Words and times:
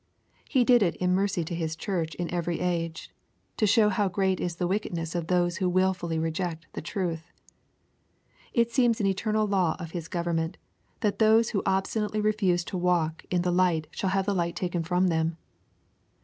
He 0.49 0.63
did 0.63 0.81
it 0.81 0.95
in 0.95 1.13
mercy 1.13 1.43
to 1.43 1.53
His 1.53 1.75
Church 1.75 2.15
in 2.15 2.33
every 2.33 2.59
age, 2.59 3.11
to 3.55 3.67
show 3.67 3.89
how 3.89 4.09
great 4.09 4.39
is 4.39 4.55
the 4.55 4.65
wickedness 4.65 5.13
of 5.13 5.27
those 5.27 5.57
who 5.57 5.69
wilfully 5.69 6.17
reject 6.17 6.65
the 6.73 6.81
truth. 6.81 7.31
It 8.51 8.71
seems 8.71 8.99
an 8.99 9.05
eternal 9.05 9.45
law 9.45 9.75
of 9.77 9.91
His 9.91 10.07
government, 10.07 10.57
that 11.01 11.19
those 11.19 11.51
who 11.51 11.61
obstinately 11.67 12.19
refuse 12.19 12.63
to 12.63 12.79
walk 12.79 13.25
in 13.29 13.43
the 13.43 13.51
light 13.51 13.85
shall 13.91 14.09
have 14.09 14.25
the 14.25 14.33
light 14.33 14.55
taken 14.55 14.81
from 14.83 15.09
them. 15.09 15.37